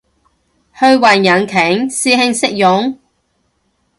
[0.73, 1.57] 虛幻引擎？
[1.87, 2.97] 師兄識用？